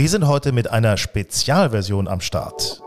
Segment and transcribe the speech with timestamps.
[0.00, 2.80] Wir sind heute mit einer Spezialversion am Start.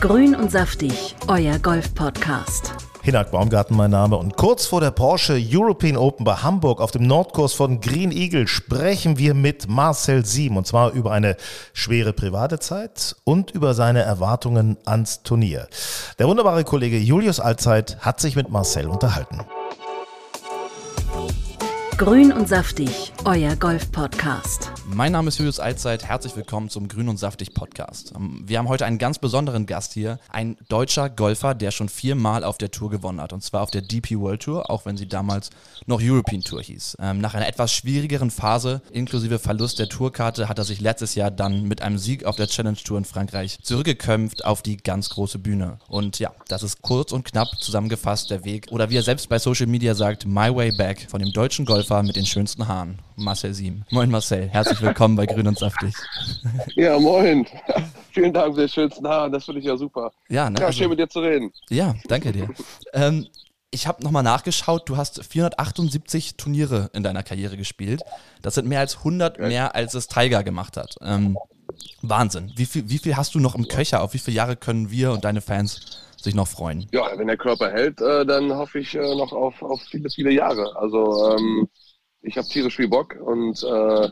[0.00, 2.72] Grün und saftig, euer Golf-Podcast.
[3.02, 7.06] Hinak Baumgarten mein Name und kurz vor der Porsche European Open bei Hamburg auf dem
[7.06, 11.36] Nordkurs von Green Eagle sprechen wir mit Marcel Siem und zwar über eine
[11.74, 15.68] schwere private Zeit und über seine Erwartungen ans Turnier.
[16.18, 19.44] Der wunderbare Kollege Julius Allzeit hat sich mit Marcel unterhalten.
[21.98, 24.70] Grün und saftig, euer Golf-Podcast.
[24.86, 26.04] Mein Name ist Julius Allzeit.
[26.04, 28.12] Herzlich willkommen zum Grün und saftig Podcast.
[28.14, 30.20] Ähm, wir haben heute einen ganz besonderen Gast hier.
[30.28, 33.32] Ein deutscher Golfer, der schon viermal auf der Tour gewonnen hat.
[33.32, 35.50] Und zwar auf der DP World Tour, auch wenn sie damals
[35.86, 36.98] noch European Tour hieß.
[37.00, 41.32] Ähm, nach einer etwas schwierigeren Phase, inklusive Verlust der Tourkarte, hat er sich letztes Jahr
[41.32, 45.40] dann mit einem Sieg auf der Challenge Tour in Frankreich zurückgekämpft auf die ganz große
[45.40, 45.78] Bühne.
[45.88, 48.68] Und ja, das ist kurz und knapp zusammengefasst der Weg.
[48.70, 51.87] Oder wie er selbst bei Social Media sagt, My Way Back von dem deutschen Golfer
[51.88, 53.82] Golfer mit den schönsten Haaren, Marcel Siem.
[53.90, 55.94] Moin Marcel, herzlich willkommen bei Grün und Saftig.
[56.76, 57.46] Ja, moin.
[58.12, 60.12] Vielen Dank für die schönsten Haare, das finde ich ja super.
[60.28, 61.50] Ja, ne, ja also, schön mit dir zu reden.
[61.70, 62.50] Ja, danke dir.
[62.92, 63.26] ähm,
[63.70, 68.02] ich habe nochmal nachgeschaut, du hast 478 Turniere in deiner Karriere gespielt.
[68.42, 70.96] Das sind mehr als 100 mehr, als es Tiger gemacht hat.
[71.00, 71.38] Ähm,
[72.02, 72.52] Wahnsinn.
[72.56, 74.02] Wie viel, wie viel hast du noch im Köcher?
[74.02, 76.86] Auf wie viele Jahre können wir und deine Fans sich noch freuen?
[76.92, 80.32] Ja, wenn der Körper hält, äh, dann hoffe ich äh, noch auf, auf viele, viele
[80.32, 80.76] Jahre.
[80.76, 81.68] Also ähm,
[82.22, 84.10] ich habe tierisch viel Bock und äh,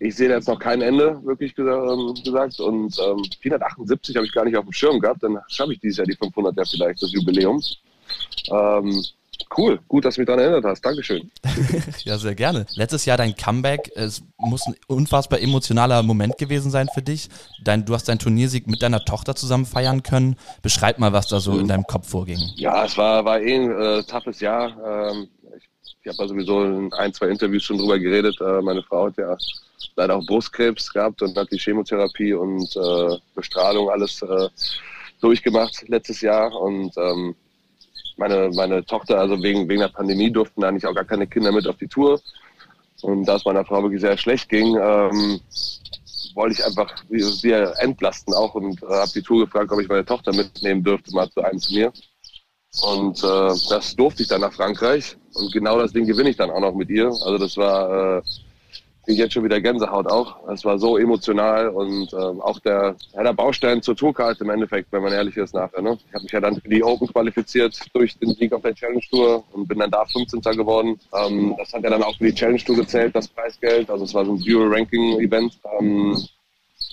[0.00, 2.60] ich sehe jetzt noch kein Ende, wirklich ähm, gesagt.
[2.60, 5.22] Und ähm, 478 habe ich gar nicht auf dem Schirm gehabt.
[5.22, 7.62] Dann schaffe ich dieses Jahr die 500 ja vielleicht, das Jubiläum.
[8.50, 9.02] Ähm,
[9.56, 10.84] Cool, gut, dass du mich daran erinnert hast.
[10.84, 11.30] Dankeschön.
[12.04, 12.66] ja, sehr gerne.
[12.74, 17.28] Letztes Jahr dein Comeback, es muss ein unfassbar emotionaler Moment gewesen sein für dich.
[17.62, 20.36] Dein, du hast deinen Turniersieg mit deiner Tochter zusammen feiern können.
[20.62, 21.60] Beschreib mal, was da so mhm.
[21.60, 22.38] in deinem Kopf vorging.
[22.56, 24.76] Ja, es war, war eh ein äh, toughes Jahr.
[25.12, 25.68] Ähm, ich
[26.02, 28.40] ich habe ja sowieso in ein, zwei Interviews schon drüber geredet.
[28.40, 29.36] Äh, meine Frau hat ja
[29.96, 34.48] leider auch Brustkrebs gehabt und hat die Chemotherapie und äh, Bestrahlung alles äh,
[35.20, 36.52] durchgemacht letztes Jahr.
[36.52, 37.34] Und ähm,
[38.18, 41.66] meine, meine Tochter, also wegen, wegen der Pandemie durften eigentlich auch gar keine Kinder mit
[41.66, 42.20] auf die Tour.
[43.02, 45.40] Und da es meiner Frau wirklich sehr schlecht ging, ähm,
[46.34, 50.04] wollte ich einfach sie entlasten auch und äh, habe die Tour gefragt, ob ich meine
[50.04, 51.92] Tochter mitnehmen dürfte, mal zu einem zu mir.
[52.82, 55.16] Und äh, das durfte ich dann nach Frankreich.
[55.34, 57.06] Und genau das Ding gewinne ich dann auch noch mit ihr.
[57.06, 58.22] Also das war äh,
[59.12, 60.48] ich jetzt schon wieder Gänsehaut auch.
[60.48, 64.92] Es war so emotional und ähm, auch der, ja, der Baustein zur Tourkarte im Endeffekt,
[64.92, 65.82] wenn man ehrlich ist nachher.
[65.82, 65.98] Ne?
[66.08, 69.00] Ich habe mich ja dann für die Open qualifiziert durch den Sieg auf der Challenge
[69.10, 70.40] Tour und bin dann da 15.
[70.40, 70.98] geworden.
[71.14, 73.90] Ähm, das hat ja dann auch für die Challenge Tour gezählt, das Preisgeld.
[73.90, 75.58] Also es war so ein Dual Ranking Event.
[75.78, 76.16] Ähm,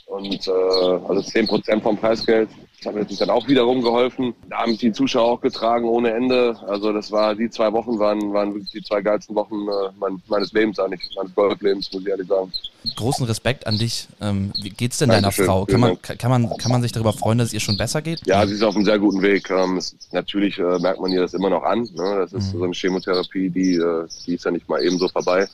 [0.08, 2.50] und äh, also 10% vom Preisgeld.
[2.85, 4.35] Das hat mir natürlich dann auch wiederum geholfen.
[4.47, 6.56] Da haben die Zuschauer auch getragen ohne Ende.
[6.68, 10.22] Also das war, die zwei Wochen waren, waren wirklich die zwei geilsten Wochen äh, mein,
[10.28, 12.53] meines Lebens eigentlich, meines Golflebens, muss ich ehrlich sagen.
[12.96, 14.07] Großen Respekt an dich.
[14.22, 15.47] Ähm, wie geht's denn Dankeschön.
[15.47, 15.66] deiner Frau?
[15.66, 18.22] Kann man, kann, man, kann man sich darüber freuen, dass es ihr schon besser geht?
[18.28, 19.50] Ja, sie ist auf einem sehr guten Weg.
[19.50, 21.90] Ähm, es, natürlich äh, merkt man ihr das immer noch an.
[21.96, 22.17] Ne?
[22.19, 22.59] Das ist mhm.
[22.59, 25.47] so eine Chemotherapie, die, äh, die ist ja nicht mal eben so vorbei.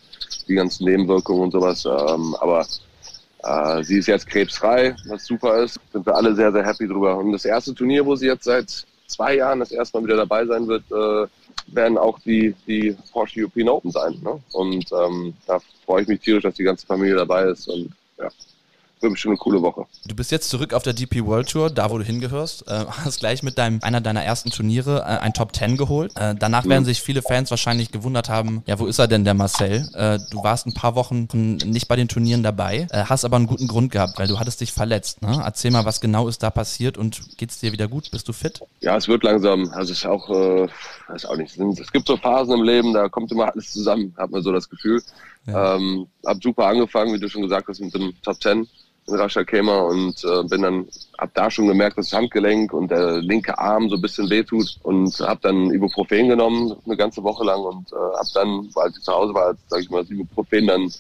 [0.50, 1.86] Die ganzen Nebenwirkungen und sowas.
[1.86, 2.66] Ähm, aber
[3.44, 5.80] äh, sie ist jetzt krebsfrei, was super ist.
[5.92, 7.18] Sind wir alle sehr, sehr happy drüber.
[7.18, 10.46] Und das erste Turnier, wo sie jetzt seit zwei Jahren das erste Mal wieder dabei
[10.46, 11.28] sein wird, äh,
[11.74, 14.20] werden auch die, die Porsche European Open sein.
[14.24, 14.40] Ne?
[14.54, 17.68] Und ähm, da freue ich mich tierisch, dass die ganze Familie dabei ist.
[17.68, 18.30] Und ja,
[19.02, 19.86] wird bestimmt eine coole Woche.
[20.06, 22.68] Du bist jetzt zurück auf der DP World Tour, da wo du hingehörst.
[22.68, 26.12] Äh, hast gleich mit deinem, einer deiner ersten Turniere äh, ein Top 10 geholt.
[26.16, 26.70] Äh, danach mhm.
[26.70, 29.90] werden sich viele Fans wahrscheinlich gewundert haben, ja, wo ist er denn, der Marcel?
[29.94, 31.28] Äh, du warst ein paar Wochen
[31.66, 34.62] nicht bei den Turnieren dabei, äh, hast aber einen guten Grund gehabt, weil du hattest
[34.62, 35.22] dich verletzt.
[35.22, 35.42] Ne?
[35.44, 38.12] Erzähl mal, was genau ist da passiert und geht's dir wieder gut?
[38.12, 38.62] Bist du fit?
[38.82, 39.70] Ja, es wird langsam.
[39.72, 40.68] Also es ist auch, äh,
[41.14, 41.58] ist auch nicht.
[41.58, 44.70] Es gibt so Phasen im Leben, da kommt immer alles zusammen, hat man so das
[44.70, 45.02] Gefühl.
[45.48, 45.76] Ja.
[45.76, 48.68] Ähm, hab super angefangen, wie du schon gesagt hast, mit dem Top 10
[49.08, 52.90] in Rascha Kemer und äh, bin dann hab da schon gemerkt, dass das Handgelenk und
[52.90, 57.44] der linke Arm so ein bisschen wehtut und hab dann Ibuprofen genommen eine ganze Woche
[57.44, 60.12] lang und äh, hab dann, als ich zu Hause war, als, sag ich mal, das
[60.12, 60.92] Ibuprofen dann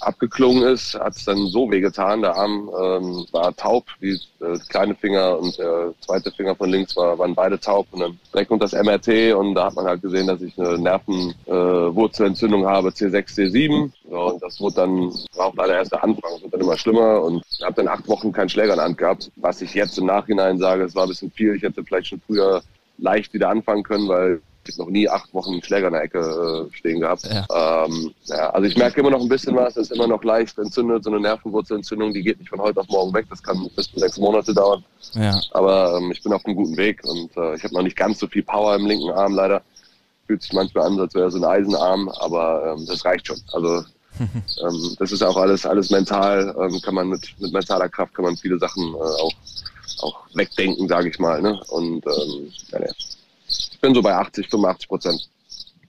[0.00, 2.22] abgeklungen ist, hat es dann so wehgetan.
[2.22, 6.96] Der Arm ähm, war taub, wie äh, kleine Finger und der zweite Finger von links
[6.96, 10.02] war, waren beide taub und dann direkt unter das MRT und da hat man halt
[10.02, 13.90] gesehen, dass ich eine Nervenwurzelentzündung äh, habe, C6, C7.
[14.10, 17.22] Ja, und das wurde dann, war auch leider erst der Anfang, wurde dann immer schlimmer
[17.22, 19.98] und ich habe dann acht Wochen keinen Schläger in der Hand gehabt, was ich jetzt
[19.98, 21.54] im Nachhinein sage, es war ein bisschen viel.
[21.54, 22.62] Ich hätte vielleicht schon früher
[22.98, 26.68] leicht wieder anfangen können, weil ich noch nie acht Wochen einen Schläger in der Ecke
[26.70, 27.24] äh, stehen gehabt.
[27.24, 27.84] Ja.
[27.84, 30.58] Ähm, ja, also ich merke immer noch ein bisschen was, es ist immer noch leicht
[30.58, 33.90] entzündet, so eine Nervenwurzelentzündung, die geht nicht von heute auf morgen weg, das kann bis
[33.90, 34.84] zu sechs Monate dauern.
[35.14, 35.40] Ja.
[35.52, 38.18] Aber ähm, ich bin auf einem guten Weg und äh, ich habe noch nicht ganz
[38.18, 39.62] so viel Power im linken Arm leider.
[40.26, 43.40] Fühlt sich manchmal an, als wäre so ein Eisenarm, aber ähm, das reicht schon.
[43.52, 43.82] Also
[44.20, 48.24] ähm, das ist auch alles, alles mental, ähm, kann man mit, mit mentaler Kraft kann
[48.24, 49.32] man viele Sachen äh, auch,
[50.02, 51.40] auch wegdenken, sage ich mal.
[51.40, 51.60] Ne?
[51.68, 52.80] Und ähm, ja.
[53.80, 55.30] Ich bin so bei 80, 85 Prozent.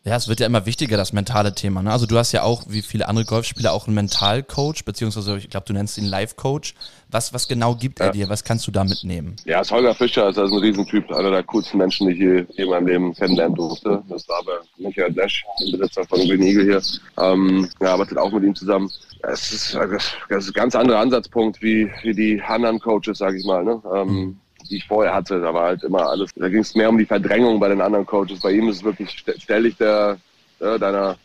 [0.05, 1.83] Ja, es wird ja immer wichtiger, das mentale Thema.
[1.83, 1.91] Ne?
[1.91, 5.65] Also du hast ja auch, wie viele andere Golfspieler, auch einen Mentalcoach, beziehungsweise ich glaube,
[5.67, 6.73] du nennst ihn Life-Coach.
[7.09, 8.05] Was, was genau gibt ja.
[8.05, 8.29] er dir?
[8.29, 9.35] Was kannst du da mitnehmen?
[9.43, 12.47] Ja, das Holger Fischer ist also ein Riesentyp, einer der coolsten Menschen, die ich hier
[12.57, 14.01] in meinem Leben kennenlernen durfte.
[14.07, 16.81] Das war aber Michael Lesch, der Besitzer von Green Eagle hier.
[17.19, 18.89] Ähm, er arbeitet auch mit ihm zusammen.
[19.23, 23.45] Es ist, das ist ein ganz anderer Ansatzpunkt wie, wie die anderen Coaches, sage ich
[23.45, 23.65] mal.
[23.65, 23.81] Ne?
[23.93, 24.40] Ähm, mhm
[24.77, 25.39] ich vorher hatte.
[25.39, 28.05] Da war halt immer alles, da ging es mehr um die Verdrängung bei den anderen
[28.05, 28.39] Coaches.
[28.41, 30.17] Bei ihm ist es wirklich, stell dich der,
[30.59, 31.17] äh, deiner,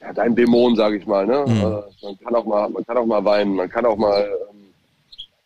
[0.00, 1.26] ja, dein Dämon, sage ich mal.
[1.26, 1.44] Ne?
[1.46, 1.60] Mhm.
[1.60, 4.72] Äh, man, kann auch mal, man kann auch mal weinen, man kann auch mal ähm,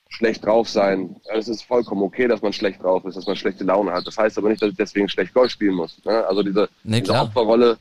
[0.08, 1.16] schlecht drauf sein.
[1.34, 4.06] Es ist vollkommen okay, dass man schlecht drauf ist, dass man schlechte Laune hat.
[4.06, 6.02] Das heißt aber nicht, dass ich deswegen schlecht Golf spielen muss.
[6.04, 6.26] Ne?
[6.26, 7.76] Also diese, nee, diese Opferrolle,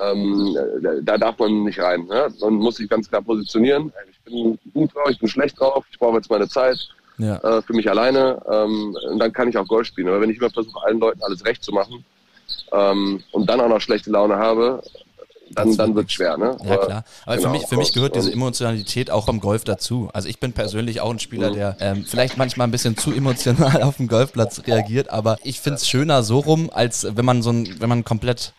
[0.00, 0.56] ähm,
[1.02, 2.04] da darf man nicht rein.
[2.06, 2.28] Ne?
[2.40, 3.92] Man muss sich ganz klar positionieren.
[4.10, 6.88] Ich bin gut drauf, ich bin schlecht drauf, ich brauche jetzt meine Zeit
[7.18, 7.36] ja.
[7.36, 8.40] äh, für mich alleine.
[8.50, 10.08] Ähm, und dann kann ich auch Golf spielen.
[10.08, 12.04] Aber wenn ich immer versuche, allen Leuten alles recht zu machen
[12.72, 14.82] ähm, und dann auch noch schlechte Laune habe,
[15.50, 16.56] dann, dann wird es schwer, ne?
[16.64, 17.04] Ja, klar.
[17.26, 17.48] Aber genau.
[17.48, 20.08] für, mich, für mich gehört diese Emotionalität auch am Golf dazu.
[20.12, 21.54] Also ich bin persönlich auch ein Spieler, mhm.
[21.54, 25.76] der ähm, vielleicht manchmal ein bisschen zu emotional auf dem Golfplatz reagiert, aber ich finde
[25.76, 28.52] es schöner so rum, als wenn man so ein, wenn man komplett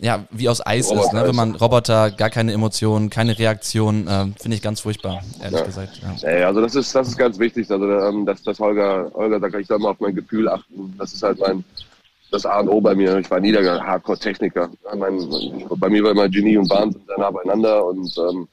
[0.00, 1.28] ja, wie aus Eis Roboter ist, ne?
[1.28, 5.66] wenn man Roboter, gar keine Emotionen, keine Reaktion, äh, finde ich ganz furchtbar, ehrlich ja.
[5.66, 6.00] gesagt.
[6.22, 6.38] Ja.
[6.38, 6.46] ja.
[6.46, 9.66] also das ist, das ist ganz wichtig, also ähm, dass, dass Holger, Holger sagt, ich
[9.66, 11.64] soll mal auf mein Gefühl achten, das ist halt mein,
[12.30, 13.18] das A und O bei mir.
[13.18, 14.68] Ich war nie der Hardcore-Techniker.
[15.76, 18.48] bei mir war immer Genie und Wahnsinn sehr nah beieinander und ähm,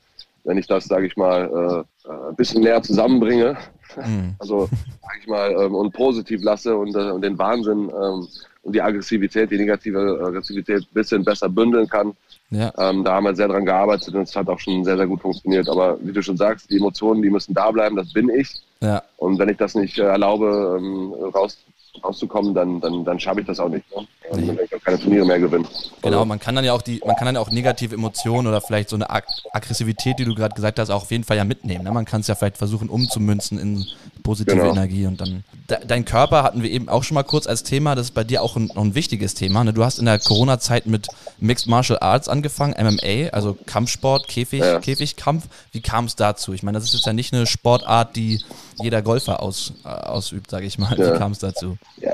[0.46, 3.58] wenn ich das, sage ich mal, äh, äh, ein bisschen näher zusammenbringe,
[3.98, 4.36] mhm.
[4.40, 8.28] also sage ich mal, ähm, und positiv lasse und, äh, und den Wahnsinn ähm,
[8.66, 12.14] die Aggressivität, die negative Aggressivität ein bisschen besser bündeln kann.
[12.50, 12.72] Ja.
[12.78, 15.22] Ähm, da haben wir sehr dran gearbeitet und es hat auch schon sehr, sehr gut
[15.22, 15.70] funktioniert.
[15.70, 18.62] Aber wie du schon sagst, die Emotionen, die müssen da bleiben, das bin ich.
[18.82, 19.04] Ja.
[19.18, 21.58] Und wenn ich das nicht äh, erlaube, ähm, raus,
[22.04, 23.86] rauszukommen, dann, dann, dann schaffe ich das auch nicht.
[23.96, 24.02] Ne?
[24.34, 24.48] Nee.
[24.48, 25.68] Dann werde ich auch keine Turniere mehr gewinnen.
[26.02, 28.62] Genau, also man kann dann ja auch die, man kann dann auch negative Emotionen oder
[28.62, 31.44] vielleicht so eine Ag Aggressivität, die du gerade gesagt hast, auch auf jeden Fall ja
[31.44, 31.84] mitnehmen.
[31.84, 31.92] Ne?
[31.92, 33.86] Man kann es ja vielleicht versuchen umzumünzen in
[34.24, 34.72] positive genau.
[34.72, 35.44] Energie und dann.
[35.70, 38.24] De dein Körper hatten wir eben auch schon mal kurz als Thema, das ist bei
[38.24, 39.64] dir auch ein, ein wichtiges Thema.
[39.64, 39.74] Ne?
[39.74, 41.08] Du hast in der Corona-Zeit mit
[41.40, 44.80] Mixed Martial Arts angefangen, MMA, also Kampfsport, Käfig, ja.
[44.80, 45.48] Käfigkampf.
[45.72, 46.54] Wie kam es dazu?
[46.54, 48.42] Ich meine, das ist jetzt ja nicht eine Sportart, die
[48.78, 50.98] jeder Golfer aus, äh, ausübt, sage ich mal.
[51.00, 51.14] Ja.
[51.14, 51.78] Wie kam es dazu?
[51.98, 52.14] Ja.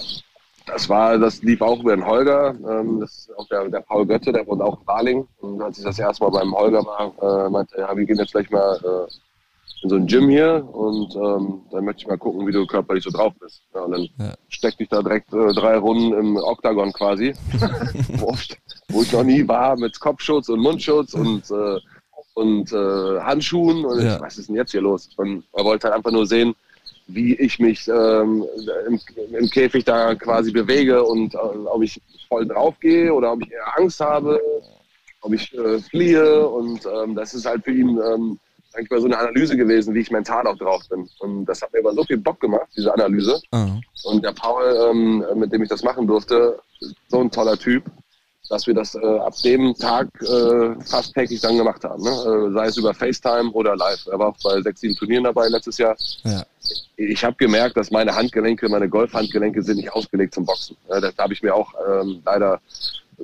[0.67, 4.05] Das war, das lief auch über den Holger, ähm, das ist auch der, der Paul
[4.05, 5.27] Götte, der wohnt auch in Baling.
[5.41, 8.17] Und als ich das erste Mal beim Holger war, äh, meinte er, ja, wir gehen
[8.17, 9.11] jetzt gleich mal äh,
[9.83, 13.03] in so ein Gym hier und ähm, dann möchte ich mal gucken, wie du körperlich
[13.03, 13.63] so drauf bist.
[13.73, 14.33] Ja, und dann ja.
[14.49, 17.33] steckte ich da direkt äh, drei Runden im Oktagon quasi,
[18.17, 18.35] wo,
[18.89, 21.79] wo, ich noch nie war, mit Kopfschutz und Mundschutz und, äh,
[22.35, 23.85] und äh, Handschuhen.
[23.85, 24.15] Und ja.
[24.15, 25.09] ich, was ist denn jetzt hier los?
[25.17, 26.53] Und er wollte halt einfach nur sehen,
[27.07, 28.45] wie ich mich ähm,
[28.87, 28.99] im,
[29.33, 31.99] im, Käfig da quasi bewege und äh, ob ich
[32.29, 34.39] voll drauf gehe oder ob ich eher Angst habe,
[35.21, 36.47] ob ich äh, fliehe.
[36.47, 38.39] Und ähm, das ist halt für ihn ähm,
[38.75, 41.09] eigentlich mal so eine Analyse gewesen, wie ich mental auch drauf bin.
[41.19, 43.41] Und das hat mir aber so viel Bock gemacht, diese Analyse.
[43.53, 43.81] Mhm.
[44.03, 46.59] Und der Paul, ähm, mit dem ich das machen durfte,
[47.07, 47.83] so ein toller Typ,
[48.49, 52.03] dass wir das äh, ab dem Tag äh, fast täglich dann gemacht haben.
[52.03, 52.09] Ne?
[52.09, 54.05] Äh, sei es über FaceTime oder live.
[54.07, 55.95] Er war auch bei sechs, sieben Turnieren dabei letztes Jahr.
[56.23, 56.43] Ja.
[56.97, 60.75] Ich habe gemerkt, dass meine Handgelenke, meine Golfhandgelenke sind nicht ausgelegt zum Boxen.
[60.87, 62.59] das habe ich mir auch ähm, leider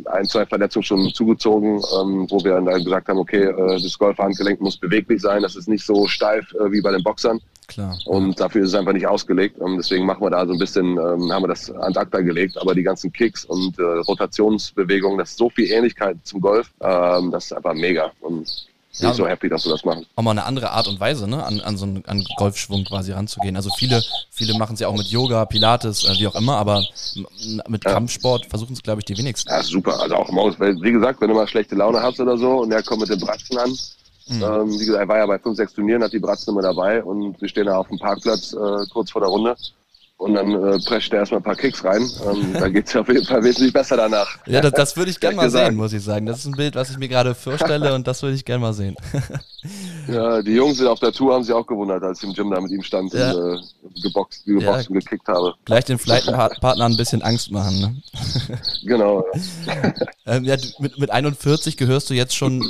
[0.06, 4.62] ein, zwei Verletzungen schon zugezogen, ähm, wo wir dann gesagt haben, okay, äh, das Golfhandgelenk
[4.62, 7.40] muss beweglich sein, das ist nicht so steif äh, wie bei den Boxern.
[7.68, 7.98] Klar.
[8.06, 9.58] Und dafür ist es einfach nicht ausgelegt.
[9.60, 12.58] Ähm, deswegen machen wir da so ein bisschen, ähm, haben wir das an Akta gelegt,
[12.58, 17.32] aber die ganzen Kicks und äh, Rotationsbewegungen, das ist so viel Ähnlichkeit zum Golf, ähm,
[17.32, 18.12] das ist einfach mega.
[18.22, 18.68] Und
[19.00, 20.06] bin ja, so happy, dass wir das machen.
[20.16, 23.12] Auch mal eine andere Art und Weise, ne, an, an so einen an Golfschwung quasi
[23.12, 23.56] ranzugehen.
[23.56, 24.02] Also viele,
[24.32, 26.84] viele machen es ja auch mit Yoga, Pilates, äh, wie auch immer, aber
[27.68, 27.84] mit.
[27.84, 29.50] Kampfsport versuchen es, glaube ich, die wenigsten.
[29.50, 30.00] Ja, super.
[30.02, 32.84] Also auch Maus, wie gesagt, wenn du mal schlechte Laune hast oder so und der
[32.84, 33.78] kommt mit den Bratzen an,
[34.30, 34.44] Mhm.
[34.44, 37.04] Ähm, wie gesagt, er war ja bei fünf, sechs Turnieren, hat die Bratzen immer dabei
[37.04, 39.56] und wir stehen da auf dem Parkplatz äh, kurz vor der Runde
[40.18, 42.02] und dann äh, prescht er erstmal ein paar Kicks rein.
[42.26, 44.38] Ähm, da geht's auf jeden Fall wesentlich besser danach.
[44.48, 46.26] Ja, das, das würde ich gerne mal sehen, muss ich sagen.
[46.26, 48.74] Das ist ein Bild, was ich mir gerade vorstelle und das würde ich gerne mal
[48.74, 48.96] sehen.
[50.08, 52.52] ja, die Jungs sind auf der Tour, haben sich auch gewundert, als ich im Gym
[52.52, 53.32] da mit ihm stand ja.
[53.32, 54.90] und äh, geboxt, geboxt ja.
[54.90, 55.54] und gekickt habe.
[55.66, 57.96] Gleich den Flightpartner ein bisschen Angst machen, ne?
[58.84, 59.26] genau.
[60.26, 62.64] ähm, ja, mit, mit 41 gehörst du jetzt schon,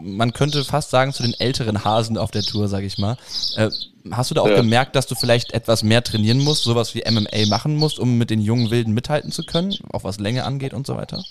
[0.00, 3.16] man könnte fast sagen, zu den älteren Hasen auf der Tour, sag ich mal.
[3.56, 3.70] Äh,
[4.10, 4.56] Hast du da auch ja.
[4.56, 8.30] gemerkt, dass du vielleicht etwas mehr trainieren musst, sowas wie MMA machen musst, um mit
[8.30, 11.22] den jungen Wilden mithalten zu können, auch was Länge angeht und so weiter?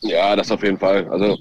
[0.00, 1.08] Ja, das auf jeden Fall.
[1.10, 1.38] Also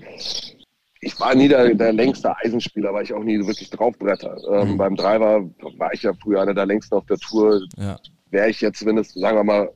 [1.02, 4.38] ich war nie der, der längste Eisenspieler, weil ich auch nie wirklich draufbretter.
[4.52, 4.78] Ähm, mhm.
[4.78, 7.62] Beim Driver war ich ja früher einer der längsten auf der Tour.
[7.78, 8.00] Ja.
[8.32, 9.70] Wäre ich jetzt, wenn es, sagen wir mal,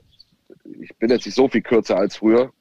[0.81, 2.51] ich bin jetzt nicht so viel kürzer als früher,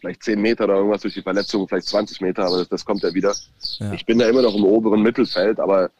[0.00, 3.02] vielleicht 10 Meter oder irgendwas durch die Verletzung, vielleicht 20 Meter, aber das, das kommt
[3.02, 3.34] ja wieder.
[3.78, 3.92] Ja.
[3.92, 5.90] Ich bin da immer noch im oberen Mittelfeld, aber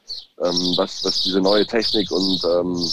[0.42, 2.90] ähm, was, was diese neue Technik und ähm,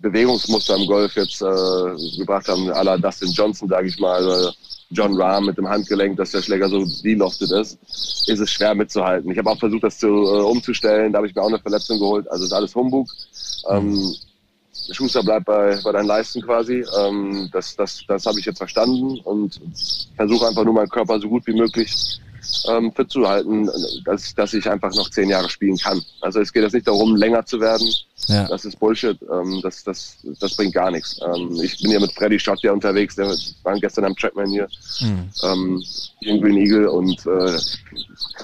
[0.00, 4.52] Bewegungsmuster im Golf jetzt äh, gebracht haben, à la Dustin Johnson, sage ich mal,
[4.90, 7.78] John Rahm mit dem Handgelenk, dass der Schläger so deloftet ist,
[8.28, 9.30] ist es schwer mitzuhalten.
[9.30, 11.98] Ich habe auch versucht, das zu, äh, umzustellen, da habe ich mir auch eine Verletzung
[11.98, 13.08] geholt, also ist alles Humbug.
[13.68, 14.14] Ähm,
[14.92, 16.84] Schuster bleibt bei, bei deinen Leisten quasi.
[16.98, 19.60] Ähm, das das, das habe ich jetzt verstanden und
[20.16, 22.20] versuche einfach nur meinen Körper so gut wie möglich
[22.68, 23.68] ähm, fit zu halten,
[24.04, 26.00] dass, dass ich einfach noch zehn Jahre spielen kann.
[26.20, 27.88] Also es geht jetzt nicht darum, länger zu werden.
[28.28, 28.46] Ja.
[28.48, 29.18] Das ist Bullshit.
[29.22, 31.20] Ähm, das, das, das bringt gar nichts.
[31.22, 34.68] Ähm, ich bin ja mit Freddy Schott ja unterwegs, der war gestern am Trackman hier,
[35.00, 35.30] mhm.
[35.44, 35.82] ähm,
[36.20, 37.58] in Green Eagle und äh,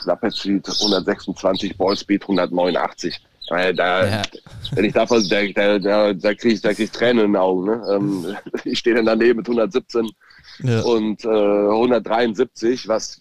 [0.04, 3.20] Lapet Speed 126, Ball Speed 189.
[3.50, 4.22] Weil da, ja.
[4.72, 7.36] wenn ich davon, da, da, da, da kriege ich, da krieg ich Tränen in den
[7.36, 7.66] Augen.
[7.66, 7.82] Ne?
[7.90, 10.08] Ähm, ich stehe dann daneben mit 117
[10.60, 10.80] ja.
[10.82, 13.20] und äh, 173, was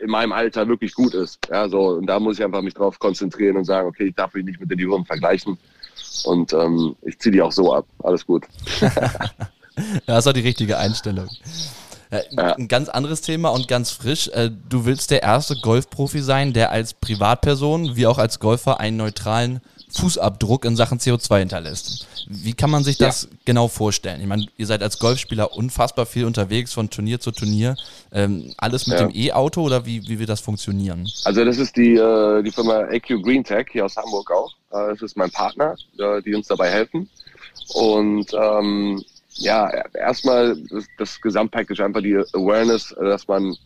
[0.00, 1.38] in meinem Alter wirklich gut ist.
[1.50, 4.34] Ja, so, und da muss ich einfach mich drauf konzentrieren und sagen, okay, ich darf
[4.34, 5.58] mich nicht mit den Jüngeren vergleichen.
[6.24, 7.86] Und ähm, ich ziehe die auch so ab.
[8.02, 8.46] Alles gut.
[10.06, 11.28] das ist auch die richtige Einstellung.
[12.30, 12.54] Ja.
[12.54, 14.28] Ein ganz anderes Thema und ganz frisch.
[14.28, 18.96] Äh, du willst der erste Golfprofi sein, der als Privatperson wie auch als Golfer einen
[18.96, 19.60] neutralen
[19.96, 22.06] Fußabdruck in Sachen CO2 hinterlässt.
[22.28, 23.28] Wie kann man sich das ja.
[23.44, 24.20] genau vorstellen?
[24.20, 27.76] Ich meine, ihr seid als Golfspieler unfassbar viel unterwegs, von Turnier zu Turnier.
[28.12, 29.06] Ähm, alles mit ja.
[29.06, 31.08] dem E-Auto oder wie, wie wird das funktionieren?
[31.24, 34.52] Also das ist die, äh, die Firma AQ Green Tech hier aus Hamburg auch.
[34.70, 37.08] Äh, das ist mein Partner, äh, die uns dabei helfen.
[37.74, 43.56] Und ähm, ja, erstmal das, das Gesamtpackage, einfach die Awareness, dass man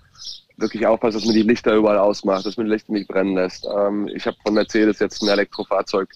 [0.57, 3.67] wirklich aufpasst, dass man die Lichter überall ausmacht, dass man die Lichter nicht brennen lässt.
[3.67, 6.09] Ähm, ich habe von Mercedes jetzt ein Elektrofahrzeug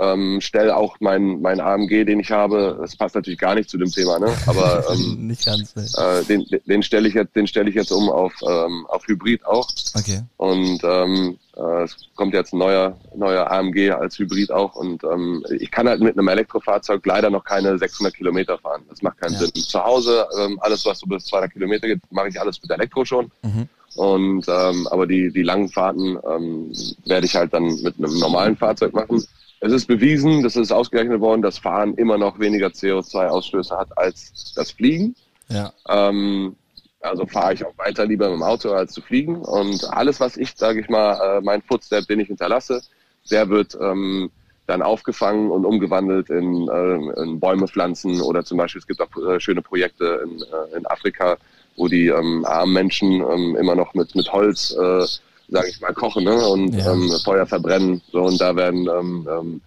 [0.00, 3.78] ähm, stelle auch mein, mein AMG, den ich habe, das passt natürlich gar nicht zu
[3.78, 4.34] dem Thema, ne?
[4.46, 5.86] aber ähm, nicht ganz, ne?
[5.96, 9.44] äh, den, den stelle ich jetzt, den stelle ich jetzt um auf, ähm, auf Hybrid
[9.46, 9.68] auch.
[9.94, 10.22] Okay.
[10.36, 15.44] Und ähm, äh, es kommt jetzt ein neuer, neuer AMG als Hybrid auch und ähm,
[15.58, 18.82] ich kann halt mit einem Elektrofahrzeug leider noch keine 600 Kilometer fahren.
[18.88, 19.40] Das macht keinen ja.
[19.40, 19.54] Sinn.
[19.54, 23.04] Zu Hause, ähm, alles was so bis 200 Kilometer geht, mache ich alles mit Elektro
[23.04, 23.30] schon.
[23.42, 23.68] Mhm.
[23.94, 26.72] Und ähm, aber die die langen Fahrten ähm,
[27.04, 29.24] werde ich halt dann mit einem normalen Fahrzeug machen.
[29.64, 34.52] Es ist bewiesen, das ist ausgerechnet worden, dass Fahren immer noch weniger CO2-Ausstöße hat als
[34.54, 35.16] das Fliegen.
[35.48, 35.72] Ja.
[35.88, 36.54] Ähm,
[37.00, 39.36] also fahre ich auch weiter lieber mit dem Auto als zu fliegen.
[39.36, 42.82] Und alles, was ich, sage ich mal, äh, mein Footstep, den ich hinterlasse,
[43.30, 44.30] der wird ähm,
[44.66, 49.16] dann aufgefangen und umgewandelt in, äh, in Bäume pflanzen oder zum Beispiel es gibt auch
[49.16, 51.38] äh, schöne Projekte in, äh, in Afrika,
[51.76, 55.06] wo die ähm, armen Menschen ähm, immer noch mit, mit Holz äh,
[55.48, 56.46] sage ich mal, kochen ne?
[56.48, 56.92] und ja.
[56.92, 58.00] ähm, Feuer verbrennen.
[58.12, 59.60] So, und da werden ähm, ähm,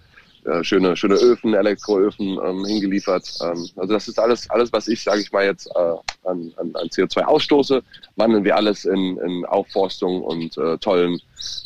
[0.47, 3.27] äh, schöne, schöne Öfen, Elektroöfen ähm, hingeliefert.
[3.41, 6.73] Ähm, also das ist alles, alles, was ich, sage ich mal, jetzt äh, an, an,
[6.73, 7.83] an CO2 ausstoße,
[8.15, 11.19] wandeln wir alles in, in Aufforstung und äh, tollen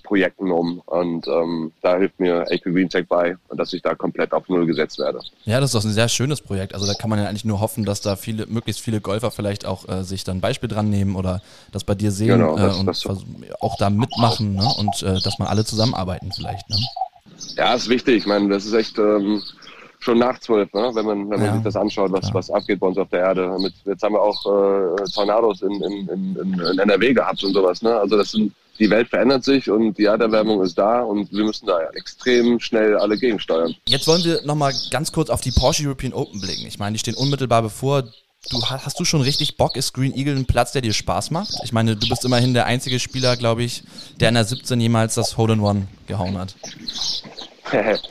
[0.04, 0.80] Projekten um.
[0.86, 4.66] Und ähm, da hilft mir AP Green Tech bei, dass ich da komplett auf Null
[4.66, 5.20] gesetzt werde.
[5.46, 6.74] Ja, das ist doch ein sehr schönes Projekt.
[6.74, 9.66] Also da kann man ja eigentlich nur hoffen, dass da viele, möglichst viele Golfer vielleicht
[9.66, 12.76] auch äh, sich dann ein Beispiel dran nehmen oder das bei dir sehen genau, das,
[12.76, 13.06] äh, und das
[13.62, 14.68] auch da mitmachen ne?
[14.78, 16.70] und dass man alle zusammenarbeiten vielleicht.
[16.70, 16.78] Ne?
[17.56, 18.18] Ja, ist wichtig.
[18.18, 19.42] Ich meine, das ist echt ähm,
[20.00, 20.92] schon nach zwölf, ne?
[20.94, 21.54] wenn man, wenn man ja.
[21.54, 23.56] sich das anschaut, was, was abgeht bei uns auf der Erde.
[23.60, 27.82] Mit, jetzt haben wir auch äh, Tornados in, in, in, in NRW gehabt und sowas.
[27.82, 27.96] Ne?
[27.96, 31.68] Also das sind, die Welt verändert sich und die Erderwärmung ist da und wir müssen
[31.68, 33.76] da extrem schnell alle gegensteuern.
[33.88, 36.66] Jetzt wollen wir nochmal ganz kurz auf die Porsche European Open blicken.
[36.68, 38.04] Ich meine, die stehen unmittelbar bevor.
[38.50, 39.78] Du, hast du schon richtig Bock?
[39.78, 41.54] Ist Green Eagle ein Platz, der dir Spaß macht?
[41.64, 43.84] Ich meine, du bist immerhin der einzige Spieler, glaube ich,
[44.20, 46.56] der in der 17 jemals das Hole in One gehauen hat.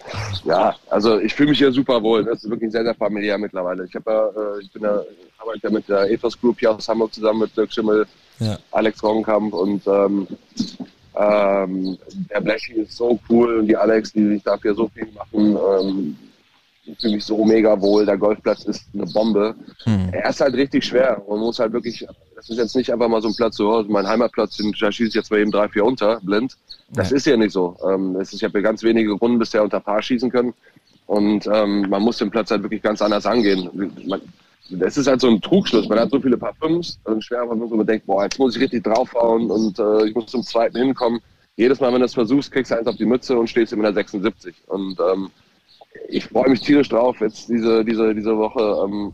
[0.44, 2.24] ja, also ich fühle mich hier super wohl.
[2.24, 3.84] Das ist wirklich sehr, sehr familiär mittlerweile.
[3.84, 5.02] Ich, ja, äh, ich bin ja,
[5.36, 8.06] arbeite ja mit der Ethos Group hier aus Hamburg zusammen mit Dirk Schimmel,
[8.38, 8.56] ja.
[8.70, 10.28] Alex Roggenkamp und ähm,
[11.16, 11.98] ähm,
[12.30, 15.58] der Blechi ist so cool und die Alex, die sich dafür so viel machen.
[15.58, 16.16] Ähm,
[16.98, 18.06] fühle mich so mega wohl.
[18.06, 19.54] Der Golfplatz ist eine Bombe.
[19.84, 20.08] Hm.
[20.12, 21.22] Er ist halt richtig schwer.
[21.28, 22.06] Man muss halt wirklich,
[22.36, 25.14] das ist jetzt nicht einfach mal so ein Platz, so, mein Heimatplatz, da schieße ich
[25.14, 26.56] jetzt mal eben drei, vier unter, blind.
[26.90, 27.16] Das ja.
[27.16, 27.76] ist ja nicht so.
[27.88, 30.54] Ähm, ist, ich habe ja ganz wenige Runden bisher unter Paar schießen können.
[31.06, 33.68] Und ähm, man muss den Platz halt wirklich ganz anders angehen.
[34.70, 35.88] Das ist halt so ein Trugschluss.
[35.88, 39.50] Man hat so viele Paar-Fünfs, also schwer, man denkt, boah, jetzt muss ich richtig draufhauen
[39.50, 41.20] und äh, ich muss zum zweiten hinkommen.
[41.56, 43.82] Jedes Mal, wenn du das versuchst, kriegst du eins auf die Mütze und stehst in
[43.82, 44.54] der 76.
[44.68, 45.30] Und ähm,
[46.08, 49.12] ich freue mich tierisch drauf, jetzt diese, diese, diese Woche ähm,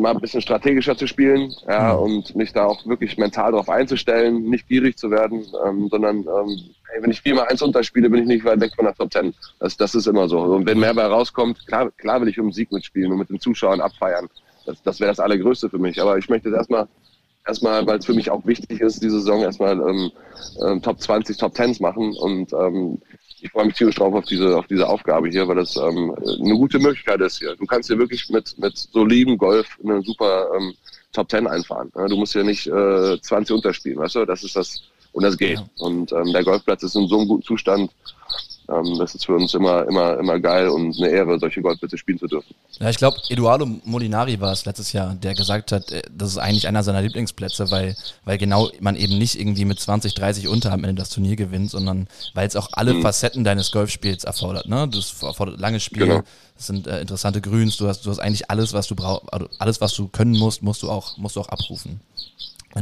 [0.00, 2.02] mal ein bisschen strategischer zu spielen ja, mhm.
[2.02, 6.58] und mich da auch wirklich mental darauf einzustellen, nicht gierig zu werden, ähm, sondern ähm,
[6.90, 9.34] hey, wenn ich viermal eins unterspiele, bin ich nicht weit weg von der Top Ten.
[9.58, 10.40] Das, das ist immer so.
[10.40, 13.40] Und wenn mehr bei rauskommt, klar, klar will ich um Sieg mitspielen und mit den
[13.40, 14.28] Zuschauern abfeiern.
[14.64, 16.00] Das, das wäre das Allergrößte für mich.
[16.00, 16.86] Aber ich möchte jetzt erstmal
[17.46, 20.10] erstmal, weil es für mich auch wichtig ist, diese Saison erstmal ähm,
[20.64, 22.98] ähm, Top 20, Top 10s machen und ähm,
[23.44, 26.54] ich freue mich tierisch drauf auf diese, auf diese Aufgabe hier, weil das ähm, eine
[26.54, 27.54] gute Möglichkeit ist hier.
[27.54, 30.72] Du kannst hier wirklich mit, mit solidem Golf eine super ähm,
[31.12, 31.92] Top 10 einfahren.
[32.08, 34.24] Du musst hier nicht äh, 20 unterspielen, weißt du?
[34.24, 35.58] Das ist das, und das geht.
[35.58, 35.68] Ja.
[35.76, 37.90] Und ähm, der Golfplatz ist in so einem guten Zustand,
[38.68, 42.18] ähm, das ist für uns immer, immer, immer geil und eine Ehre, solche Golfplätze spielen
[42.18, 42.54] zu dürfen.
[42.80, 46.38] Ja, ich glaube, Eduardo Molinari war es letztes Jahr, der gesagt hat, äh, das ist
[46.38, 50.72] eigentlich einer seiner Lieblingsplätze, weil, weil genau man eben nicht irgendwie mit 20, 30 unter
[50.72, 53.02] am Ende das Turnier gewinnt, sondern weil es auch alle mhm.
[53.02, 54.66] Facetten deines Golfspiels erfordert.
[54.68, 54.88] Ne?
[54.88, 56.22] Das erfordert langes Spiel, genau.
[56.56, 59.46] das sind äh, interessante Grüns, du hast, du hast eigentlich alles, was du brauchst, also
[59.58, 62.00] alles, was du können musst, musst du auch, musst du auch abrufen.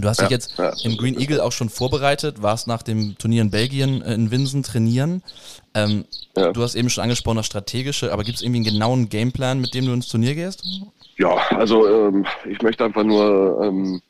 [0.00, 0.72] Du hast dich ja, jetzt ja.
[0.84, 4.62] im Green Eagle auch schon vorbereitet, warst nach dem Turnier in Belgien äh, in Winsen
[4.62, 5.22] trainieren.
[5.75, 6.06] Ähm,
[6.37, 6.52] ja.
[6.52, 9.75] Du hast eben schon angesprochen, das Strategische, aber gibt es irgendwie einen genauen Gameplan, mit
[9.75, 10.64] dem du ins Turnier gehst?
[11.18, 14.00] Ja, also ähm, ich möchte einfach nur, ähm,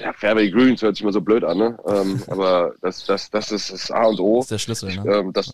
[0.00, 1.78] ja, Fairway Greens hört sich mal so blöd an, ne?
[1.88, 4.38] ähm, aber das, das, das ist das A und O.
[4.38, 5.16] Das ist der Schlüssel, ne?
[5.16, 5.52] Ähm, das,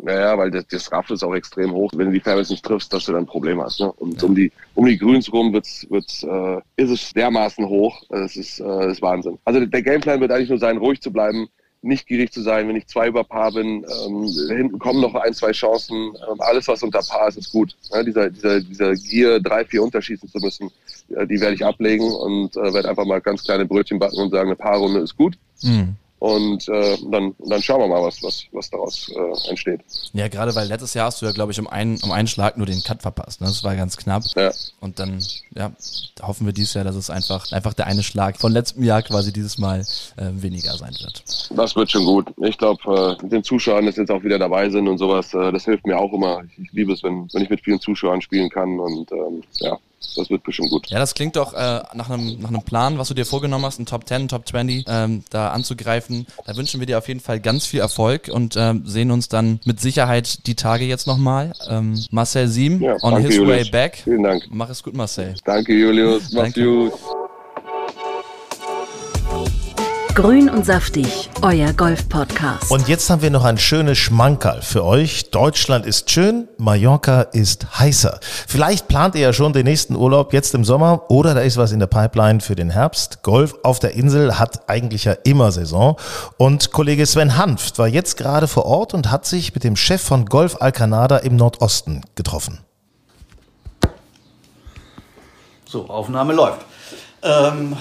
[0.00, 1.90] naja, weil das, das Raff ist auch extrem hoch.
[1.94, 3.80] Wenn du die Fairways nicht triffst, dass du dann ein Problem hast.
[3.80, 3.92] Ne?
[3.92, 4.28] Und ja.
[4.28, 8.02] um die um die Grüns rum wird's, wird's, äh, ist es dermaßen hoch.
[8.08, 9.38] Das ist, äh, das ist Wahnsinn.
[9.44, 11.48] Also der Gameplan wird eigentlich nur sein, ruhig zu bleiben,
[11.82, 12.68] nicht gierig zu sein.
[12.68, 15.96] Wenn ich zwei über Paar bin, ähm, hinten kommen noch ein, zwei Chancen.
[15.96, 17.76] Ähm, alles, was unter Paar ist, ist gut.
[17.92, 20.70] Ja, dieser, dieser, dieser Gier, drei, vier unterschießen zu müssen,
[21.16, 24.30] äh, die werde ich ablegen und äh, werde einfach mal ganz kleine Brötchen backen und
[24.30, 25.36] sagen, eine Paarrunde ist gut.
[25.62, 25.96] Mhm.
[26.18, 29.80] Und äh, dann, dann schauen wir mal, was, was, was daraus äh, entsteht.
[30.12, 32.56] Ja, gerade weil letztes Jahr hast du ja, glaube ich, um einen, um einen Schlag
[32.56, 33.40] nur den Cut verpasst.
[33.40, 33.46] Ne?
[33.46, 34.24] Das war ganz knapp.
[34.34, 34.50] Ja.
[34.80, 35.22] Und dann
[35.54, 35.70] ja,
[36.20, 39.32] hoffen wir dieses Jahr, dass es einfach, einfach der eine Schlag von letztem Jahr quasi
[39.32, 39.80] dieses Mal
[40.16, 41.22] äh, weniger sein wird.
[41.50, 42.26] Das wird schon gut.
[42.38, 45.52] Ich glaube, äh, mit den Zuschauern, dass jetzt auch wieder dabei sind und sowas, äh,
[45.52, 46.42] das hilft mir auch immer.
[46.44, 48.80] Ich, ich liebe es, wenn, wenn ich mit vielen Zuschauern spielen kann.
[48.80, 49.78] Und ähm, ja,
[50.16, 50.88] das wird bestimmt gut.
[50.90, 53.78] Ja, das klingt doch äh, nach, einem, nach einem Plan, was du dir vorgenommen hast,
[53.78, 56.26] ein Top 10, Top 20 ähm, da anzugreifen.
[56.46, 59.60] Da wünschen wir dir auf jeden Fall ganz viel Erfolg und ähm, sehen uns dann
[59.64, 61.52] mit Sicherheit die Tage jetzt nochmal.
[61.68, 63.66] Ähm, Marcel Siem ja, on his Julius.
[63.66, 63.96] way back.
[64.04, 64.44] Vielen Dank.
[64.50, 65.34] Mach es gut, Marcel.
[65.44, 66.32] Danke, Julius.
[66.32, 66.92] Mach's gut.
[70.18, 72.72] Grün und saftig, euer Golf-Podcast.
[72.72, 75.30] Und jetzt haben wir noch ein schönes Schmankerl für euch.
[75.30, 78.18] Deutschland ist schön, Mallorca ist heißer.
[78.48, 81.70] Vielleicht plant ihr ja schon den nächsten Urlaub jetzt im Sommer oder da ist was
[81.70, 83.22] in der Pipeline für den Herbst.
[83.22, 85.96] Golf auf der Insel hat eigentlich ja immer Saison.
[86.36, 90.02] Und Kollege Sven Hanft war jetzt gerade vor Ort und hat sich mit dem Chef
[90.02, 92.58] von Golf Alcanada im Nordosten getroffen.
[95.64, 96.62] So, Aufnahme läuft.
[97.22, 97.76] Ähm,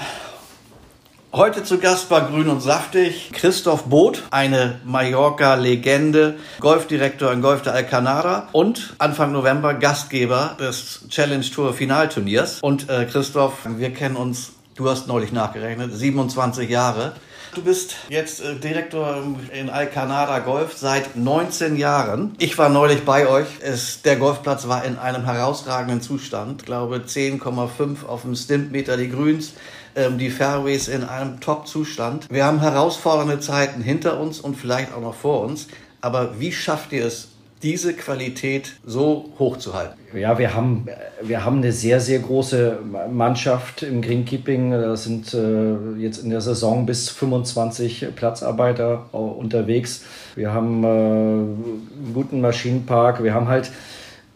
[1.37, 7.75] Heute zu Gast war Grün und Saftig Christoph Boot, eine Mallorca-Legende, Golfdirektor in Golf der
[7.75, 12.57] Alcanara und Anfang November Gastgeber des Challenge Tour Finalturniers.
[12.61, 17.13] Und äh, Christoph, wir kennen uns, du hast neulich nachgerechnet, 27 Jahre.
[17.53, 19.23] Du bist jetzt äh, Direktor
[19.53, 22.35] in Alcanada Golf seit 19 Jahren.
[22.39, 23.47] Ich war neulich bei euch.
[23.61, 26.61] Es, der Golfplatz war in einem herausragenden Zustand.
[26.61, 29.53] Ich glaube 10,5 auf dem Stintmeter die Grüns
[29.97, 32.27] ähm, die Fairways in einem Top-Zustand.
[32.29, 35.67] Wir haben herausfordernde Zeiten hinter uns und vielleicht auch noch vor uns.
[35.99, 37.29] Aber wie schafft ihr es,
[37.63, 39.97] diese Qualität so hoch zu halten?
[40.13, 40.87] Ja, wir haben,
[41.23, 42.79] wir haben eine sehr, sehr große
[43.11, 44.71] Mannschaft im Greenkeeping.
[44.71, 50.03] Da sind äh, jetzt in der Saison bis 25 Platzarbeiter unterwegs.
[50.35, 53.23] Wir haben äh, einen guten Maschinenpark.
[53.23, 53.71] Wir haben halt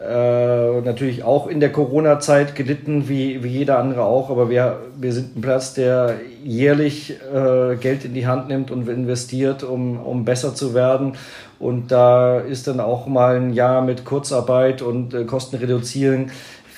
[0.06, 5.12] äh, natürlich auch in der Corona-Zeit gelitten, wie, wie jeder andere auch, aber wir, wir
[5.12, 10.24] sind ein Platz, der jährlich äh, Geld in die Hand nimmt und investiert, um, um
[10.24, 11.12] besser zu werden.
[11.58, 16.32] Und da ist dann auch mal ein Jahr mit Kurzarbeit und äh, Kosten reduzieren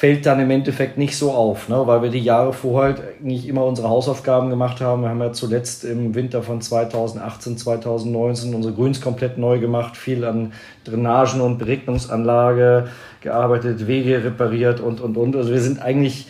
[0.04, 1.86] fällt dann im Endeffekt nicht so auf, ne?
[1.86, 5.00] weil wir die Jahre vorher nicht immer unsere Hausaufgaben gemacht haben.
[5.00, 10.26] Wir haben ja zuletzt im Winter von 2018, 2019 unsere Grüns komplett neu gemacht, viel
[10.26, 10.52] an
[10.84, 12.88] Drainagen und Beregnungsanlage
[13.22, 15.36] gearbeitet, Wege repariert und, und, und.
[15.36, 16.26] Also wir sind eigentlich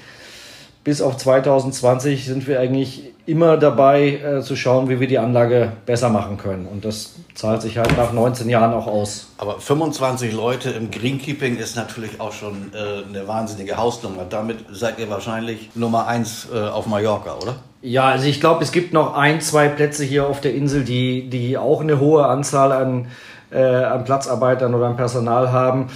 [0.84, 5.72] bis auf 2020 sind wir eigentlich immer dabei äh, zu schauen, wie wir die Anlage
[5.86, 6.66] besser machen können.
[6.66, 9.28] Und das zahlt sich halt nach 19 Jahren auch aus.
[9.38, 14.26] Aber 25 Leute im Greenkeeping ist natürlich auch schon äh, eine wahnsinnige Hausnummer.
[14.28, 17.56] Damit seid ihr wahrscheinlich Nummer eins äh, auf Mallorca, oder?
[17.80, 21.30] Ja, also ich glaube, es gibt noch ein, zwei Plätze hier auf der Insel, die,
[21.30, 23.06] die auch eine hohe Anzahl an,
[23.50, 25.88] äh, an Platzarbeitern oder an Personal haben.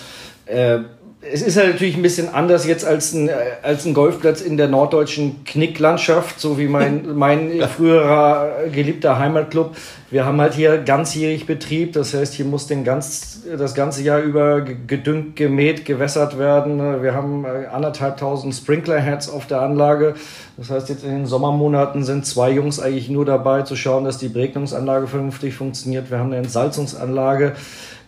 [1.21, 3.31] Äh, es ist halt natürlich ein bisschen anders jetzt als ein,
[3.63, 9.77] als ein Golfplatz in der norddeutschen Knicklandschaft, so wie mein, mein früherer geliebter Heimatclub.
[10.11, 14.21] Wir haben halt hier ganzjährig Betrieb, das heißt, hier muss den ganz, das ganze Jahr
[14.21, 17.03] über gedüngt, gemäht, gewässert werden.
[17.03, 20.15] Wir haben äh, anderthalbtausend Sprinklerheads auf der Anlage.
[20.57, 24.19] Das heißt, jetzt in den Sommermonaten sind zwei Jungs eigentlich nur dabei zu schauen, dass
[24.19, 26.11] die Beregnungsanlage vernünftig funktioniert.
[26.11, 27.55] Wir haben eine Entsalzungsanlage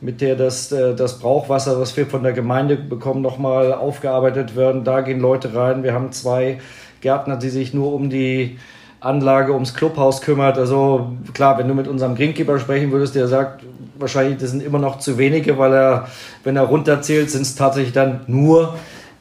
[0.01, 4.85] mit der das, äh, das Brauchwasser, was wir von der Gemeinde bekommen, nochmal aufgearbeitet werden.
[4.85, 5.83] Da gehen Leute rein.
[5.83, 6.59] Wir haben zwei
[7.01, 8.59] Gärtner, die sich nur um die
[9.01, 10.59] Anlage, ums Clubhaus kümmert.
[10.59, 13.65] Also klar, wenn du mit unserem Greenkeeper sprechen würdest, der sagt,
[13.99, 16.09] wahrscheinlich, das sind immer noch zu wenige, weil er,
[16.45, 18.75] wenn er runterzählt, sind es tatsächlich dann nur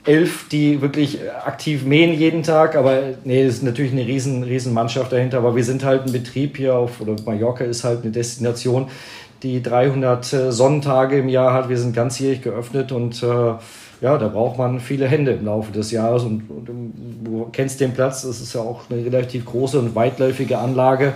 [0.05, 2.75] elf, die wirklich aktiv mähen jeden Tag.
[2.75, 5.37] Aber nee, das ist natürlich eine riesen, riesen Mannschaft dahinter.
[5.39, 8.87] Aber wir sind halt ein Betrieb hier auf, oder Mallorca ist halt eine Destination,
[9.43, 11.69] die 300 äh, Sonnentage im Jahr hat.
[11.69, 13.53] Wir sind ganzjährig geöffnet und äh,
[14.01, 16.23] ja, da braucht man viele Hände im Laufe des Jahres.
[16.23, 20.57] Und, und, du kennst den Platz, das ist ja auch eine relativ große und weitläufige
[20.57, 21.13] Anlage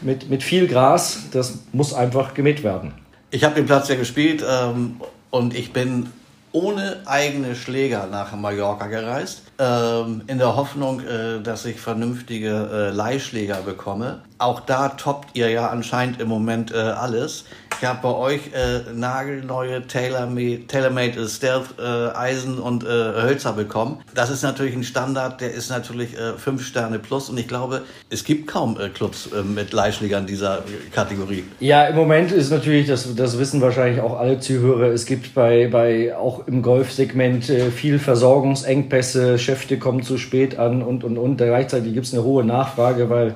[0.00, 1.24] mit, mit viel Gras.
[1.32, 2.92] Das muss einfach gemäht werden.
[3.30, 6.08] Ich habe den Platz ja gespielt ähm, und ich bin
[6.54, 12.90] ohne eigene Schläger nach Mallorca gereist, ähm, in der Hoffnung, äh, dass ich vernünftige äh,
[12.90, 14.22] Leihschläger bekomme.
[14.38, 17.44] Auch da toppt ihr ja anscheinend im Moment äh, alles.
[17.80, 23.98] Ich habe bei euch äh, nagelneue Tailor-Made Tailor Stealth äh, Eisen und äh, Hölzer bekommen.
[24.14, 27.82] Das ist natürlich ein Standard, der ist natürlich äh, fünf Sterne plus und ich glaube,
[28.10, 31.44] es gibt kaum äh, Clubs äh, mit Leihschlägern dieser Kategorie.
[31.60, 35.68] Ja, im Moment ist natürlich, das, das wissen wahrscheinlich auch alle Zuhörer, es gibt bei,
[35.68, 41.36] bei auch im Golfsegment äh, viel Versorgungsengpässe, Schäfte kommen zu spät an und und und.
[41.36, 43.34] Gleichzeitig gibt es eine hohe Nachfrage, weil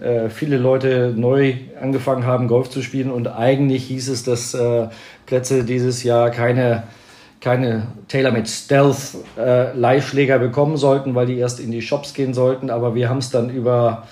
[0.00, 4.88] äh, viele Leute neu angefangen haben, Golf zu spielen und eigentlich hieß es, dass äh,
[5.26, 6.84] Plätze dieses Jahr keine,
[7.40, 12.70] keine TaylorMade Stealth äh, Leihschläger bekommen sollten, weil die erst in die Shops gehen sollten.
[12.70, 14.04] Aber wir haben es dann über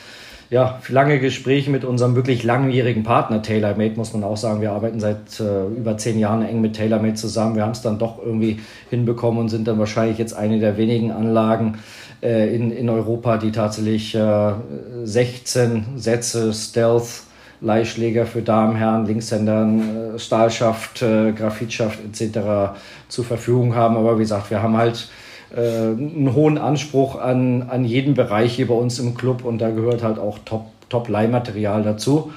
[0.51, 4.63] ja, lange Gespräche mit unserem wirklich langjährigen Partner TaylorMade, muss man auch sagen.
[4.63, 7.55] Wir arbeiten seit äh, über zehn Jahren eng mit TaylorMade zusammen.
[7.55, 11.13] Wir haben es dann doch irgendwie hinbekommen und sind dann wahrscheinlich jetzt eine der wenigen
[11.13, 11.79] Anlagen,
[12.23, 14.53] äh, in, in Europa, die tatsächlich äh,
[15.05, 17.23] 16 Sätze Stealth
[17.61, 22.79] Leihschläger für Damen, Herren, Linkshändern, äh, Stahlschaft, äh, Graphitschaft etc.
[23.09, 23.97] zur Verfügung haben.
[23.97, 25.09] Aber wie gesagt, wir haben halt
[25.55, 29.71] äh, einen hohen Anspruch an, an jeden Bereich hier bei uns im Club und da
[29.71, 32.33] gehört halt auch Top, Top Leihmaterial dazu.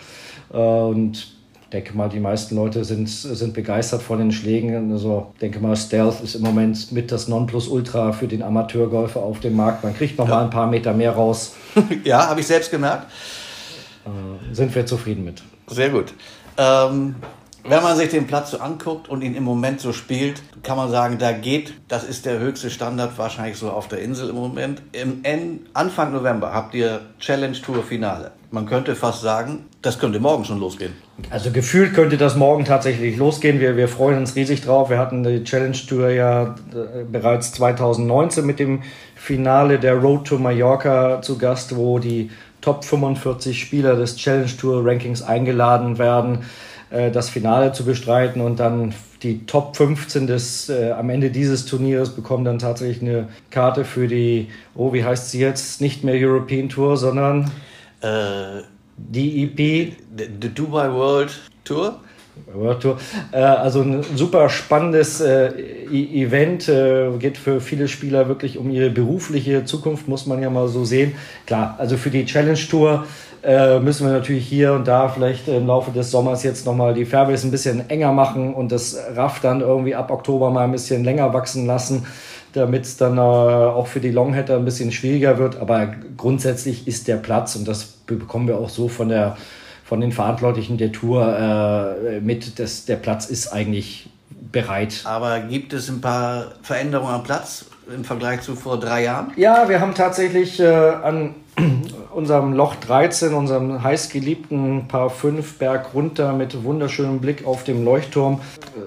[0.51, 1.27] Äh, und
[1.71, 4.91] denke mal, die meisten Leute sind, sind begeistert von den Schlägen.
[4.91, 9.55] Also denke mal, Stealth ist im Moment mit das Nonplusultra für den Amateurgolfer auf dem
[9.55, 9.83] Markt.
[9.83, 10.35] Man kriegt noch ja.
[10.35, 11.53] mal ein paar Meter mehr raus.
[12.03, 13.07] ja, habe ich selbst gemerkt.
[14.05, 15.41] Äh, sind wir zufrieden mit.
[15.67, 16.13] Sehr gut.
[16.57, 17.15] Ähm,
[17.63, 20.89] wenn man sich den Platz so anguckt und ihn im Moment so spielt, kann man
[20.89, 24.81] sagen, da geht, das ist der höchste Standard wahrscheinlich so auf der Insel im Moment.
[24.91, 25.21] Im
[25.73, 28.31] Anfang November habt ihr Challenge Tour Finale.
[28.49, 30.93] Man könnte fast sagen, das könnte morgen schon losgehen.
[31.29, 33.59] Also gefühlt könnte das morgen tatsächlich losgehen.
[33.59, 34.89] Wir, wir freuen uns riesig drauf.
[34.89, 38.83] Wir hatten die Challenge Tour ja äh, bereits 2019 mit dem
[39.15, 42.29] Finale der Road to Mallorca zu Gast, wo die
[42.61, 46.39] Top 45 Spieler des Challenge Tour Rankings eingeladen werden.
[46.91, 51.65] Äh, das Finale zu bestreiten und dann die Top 15 des äh, am Ende dieses
[51.65, 55.81] Turnieres bekommen dann tatsächlich eine Karte für die, oh, wie heißt sie jetzt?
[55.81, 57.49] Nicht mehr European Tour, sondern
[59.11, 59.93] äh, DEP.
[60.17, 61.31] The Dubai World
[61.63, 61.99] Tour.
[62.53, 62.97] World Tour.
[63.31, 65.49] Äh, also ein super spannendes äh,
[65.91, 66.67] e Event.
[66.69, 70.85] Äh, geht für viele Spieler wirklich um ihre berufliche Zukunft, muss man ja mal so
[70.85, 71.13] sehen.
[71.45, 73.05] Klar, also für die Challenge Tour
[73.81, 77.43] müssen wir natürlich hier und da vielleicht im Laufe des Sommers jetzt nochmal die Fairways
[77.43, 81.33] ein bisschen enger machen und das Raff dann irgendwie ab Oktober mal ein bisschen länger
[81.33, 82.05] wachsen lassen,
[82.53, 85.57] damit es dann äh, auch für die Longheader ein bisschen schwieriger wird.
[85.57, 89.37] Aber grundsätzlich ist der Platz und das bekommen wir auch so von der
[89.91, 95.01] von den Verantwortlichen der Tour äh, mit, dass der Platz ist eigentlich bereit.
[95.03, 99.33] Aber gibt es ein paar Veränderungen am Platz im Vergleich zu vor drei Jahren?
[99.35, 101.35] Ja, wir haben tatsächlich äh, an
[102.13, 108.41] unserem Loch 13, unserem heißgeliebten Paar 5 Berg runter mit wunderschönem Blick auf dem Leuchtturm.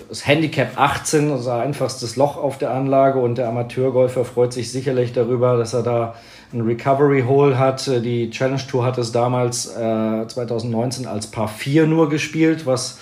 [0.08, 5.12] Das Handicap 18, unser einfachstes Loch auf der Anlage und der Amateurgolfer freut sich sicherlich
[5.12, 6.14] darüber, dass er da
[6.52, 7.86] ein Recovery Hole hat.
[7.86, 12.98] Die Challenge Tour hat es damals äh, 2019 als Paar 4 nur gespielt, was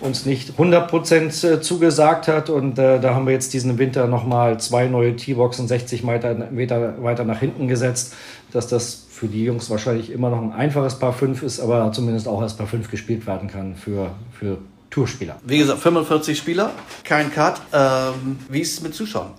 [0.00, 2.50] uns nicht 100% äh, zugesagt hat.
[2.50, 7.02] Und äh, da haben wir jetzt diesen Winter nochmal zwei neue T-Boxen 60 Meter, Meter
[7.02, 8.14] weiter nach hinten gesetzt,
[8.52, 12.26] dass das für die Jungs wahrscheinlich immer noch ein einfaches Paar 5 ist, aber zumindest
[12.26, 14.58] auch als Paar 5 gespielt werden kann für, für
[14.90, 15.36] Tourspieler.
[15.44, 16.70] Wie gesagt, 45 Spieler,
[17.04, 17.60] kein Cut.
[17.72, 19.32] Ähm, wie ist es mit Zuschauern?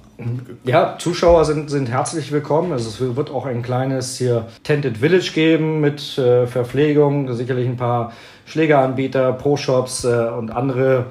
[0.63, 2.71] Ja, Zuschauer sind, sind herzlich willkommen.
[2.71, 7.77] Also es wird auch ein kleines hier Tented Village geben mit äh, Verpflegung, sicherlich ein
[7.77, 8.13] paar
[8.51, 11.05] Schlägeranbieter, Pro-Shops äh, und andere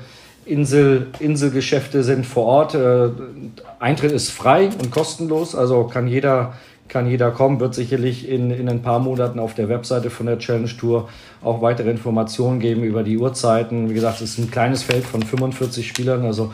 [0.44, 2.74] Insel, Inselgeschäfte sind vor Ort.
[2.74, 3.08] Äh,
[3.78, 6.52] Eintritt ist frei und kostenlos, also kann jeder,
[6.88, 7.58] kann jeder kommen.
[7.58, 11.08] Wird sicherlich in, in ein paar Monaten auf der Webseite von der Challenge Tour
[11.42, 13.88] auch weitere Informationen geben über die Uhrzeiten.
[13.88, 16.52] Wie gesagt, es ist ein kleines Feld von 45 Spielern, also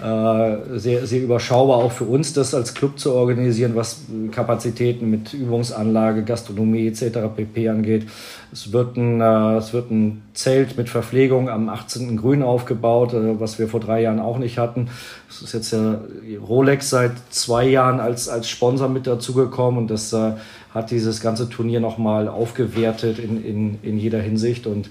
[0.00, 4.02] sehr, sehr überschaubar auch für uns, das als Club zu organisieren, was
[4.32, 7.18] Kapazitäten mit Übungsanlage, Gastronomie etc.
[7.34, 7.68] pp.
[7.68, 8.06] angeht.
[8.54, 12.16] Es wird ein, äh, es wird ein Zelt mit Verpflegung am 18.
[12.16, 14.90] Grün aufgebaut, äh, was wir vor drei Jahren auch nicht hatten.
[15.28, 16.00] Es ist jetzt ja
[16.48, 20.34] Rolex seit zwei Jahren als, als Sponsor mit dazugekommen und das äh,
[20.72, 24.88] hat dieses ganze Turnier nochmal aufgewertet in, in, in jeder Hinsicht und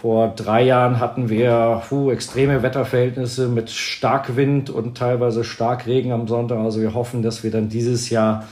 [0.00, 6.58] vor drei Jahren hatten wir puh, extreme Wetterverhältnisse mit Starkwind und teilweise Starkregen am Sonntag.
[6.58, 8.48] Also wir hoffen, dass wir dann dieses Jahr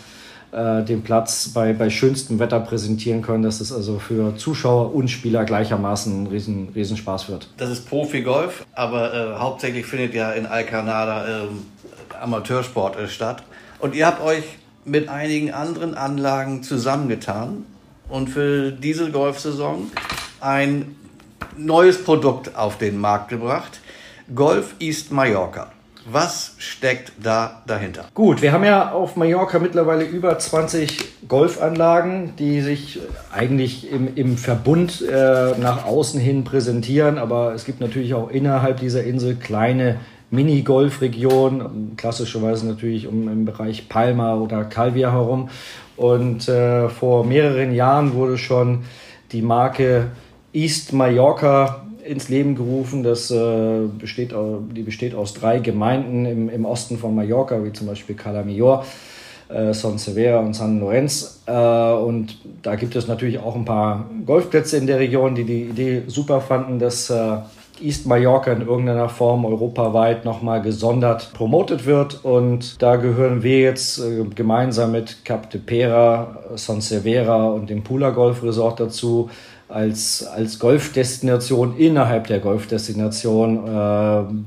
[0.53, 5.09] äh, den Platz bei, bei schönstem Wetter präsentieren können, dass es also für Zuschauer und
[5.09, 7.49] Spieler gleichermaßen ein riesen, riesen wird.
[7.57, 11.49] Das ist Profi-Golf, aber äh, hauptsächlich findet ja in Alcanada äh,
[12.21, 13.43] Amateursport äh, statt.
[13.79, 14.45] Und ihr habt euch
[14.85, 17.65] mit einigen anderen Anlagen zusammengetan
[18.11, 19.91] und für diese Golfsaison
[20.41, 20.95] ein
[21.59, 23.81] neues Produkt auf den Markt gebracht.
[24.35, 25.73] Golf East Mallorca.
[26.11, 28.07] Was steckt da dahinter?
[28.15, 32.99] Gut, wir haben ja auf Mallorca mittlerweile über 20 Golfanlagen, die sich
[33.31, 37.19] eigentlich im, im Verbund äh, nach außen hin präsentieren.
[37.19, 39.97] Aber es gibt natürlich auch innerhalb dieser Insel kleine
[40.31, 45.51] Mini-Golf-Regionen, klassischerweise natürlich um im Bereich Palma oder Calvia herum.
[45.97, 48.85] Und äh, vor mehreren Jahren wurde schon
[49.33, 50.07] die Marke
[50.53, 53.03] East Mallorca ins Leben gerufen.
[53.03, 54.35] Das äh, besteht,
[54.75, 58.85] die besteht aus drei Gemeinden im, im Osten von Mallorca, wie zum Beispiel Cala Millor,
[59.49, 61.43] äh, Son Severa und San Lorenz.
[61.47, 65.63] Äh, und da gibt es natürlich auch ein paar Golfplätze in der Region, die die
[65.65, 67.39] Idee super fanden, dass äh,
[67.81, 72.25] East Mallorca in irgendeiner Form europaweit nochmal gesondert promotet wird.
[72.25, 77.85] Und da gehören wir jetzt äh, gemeinsam mit Cap de Pera, Son Severa und dem
[77.85, 79.29] Pula Golf Resort dazu
[79.69, 83.67] als, als Golfdestination innerhalb der Golfdestination.
[83.67, 83.71] Äh,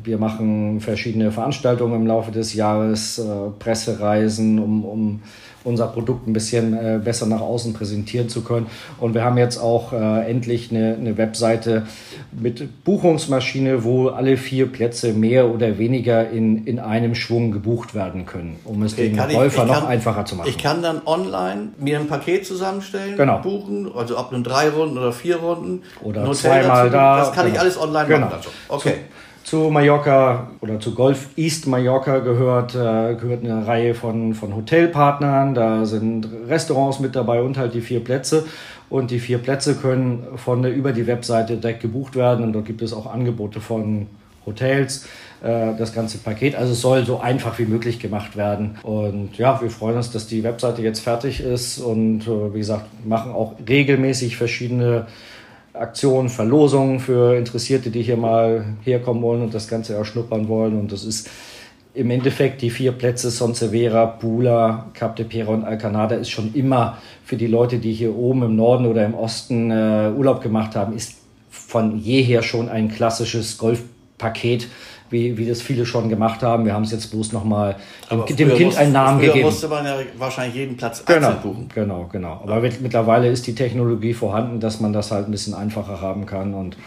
[0.04, 3.24] wir machen verschiedene Veranstaltungen im Laufe des Jahres, äh,
[3.60, 5.22] Pressereisen, um, um
[5.64, 8.68] unser Produkt ein bisschen äh, besser nach außen präsentieren zu können.
[9.00, 11.88] Und wir haben jetzt auch äh, endlich eine, eine Webseite
[12.32, 18.26] mit Buchungsmaschine, wo alle vier Plätze mehr oder weniger in, in einem Schwung gebucht werden
[18.26, 20.50] können, um es okay, den Käufer noch einfacher zu machen.
[20.50, 23.40] Ich kann dann online mir ein Paket zusammenstellen, genau.
[23.40, 25.84] buchen, also ob nun drei Runden oder vier Runden.
[26.02, 26.94] Oder zweimal dazu.
[26.94, 27.18] da.
[27.20, 27.56] Das kann genau.
[27.56, 28.26] ich alles online genau.
[28.28, 28.40] machen.
[28.68, 28.90] Okay.
[28.90, 34.56] So zu Mallorca oder zu Golf East Mallorca gehört, äh, gehört eine Reihe von, von
[34.56, 35.54] Hotelpartnern.
[35.54, 38.46] Da sind Restaurants mit dabei und halt die vier Plätze.
[38.90, 42.46] Und die vier Plätze können von der, über die Webseite direkt gebucht werden.
[42.46, 44.08] Und dort gibt es auch Angebote von
[44.46, 45.06] Hotels,
[45.42, 46.56] äh, das ganze Paket.
[46.56, 48.78] Also es soll so einfach wie möglich gemacht werden.
[48.84, 51.80] Und ja, wir freuen uns, dass die Webseite jetzt fertig ist.
[51.80, 55.08] Und äh, wie gesagt, machen auch regelmäßig verschiedene
[55.74, 60.78] Aktionen, Verlosungen für Interessierte, die hier mal herkommen wollen und das Ganze erschnuppern wollen.
[60.78, 61.30] Und das ist
[61.94, 66.98] im Endeffekt die vier Plätze Sonsevera, Pula, Cap de Pera und Alcanada ist schon immer
[67.24, 70.94] für die Leute, die hier oben im Norden oder im Osten äh, Urlaub gemacht haben,
[70.94, 71.16] ist
[71.50, 74.68] von jeher schon ein klassisches Golfpaket
[75.12, 76.66] wie, wie das viele schon gemacht haben.
[76.66, 77.76] Wir haben es jetzt bloß nochmal
[78.10, 79.46] dem, dem Kind einen Namen früher gegeben.
[79.46, 81.70] musste man ja wahrscheinlich jeden Platz genau, buchen.
[81.74, 82.42] Genau, genau.
[82.44, 82.72] Aber ja.
[82.80, 86.78] mittlerweile ist die Technologie vorhanden, dass man das halt ein bisschen einfacher haben kann und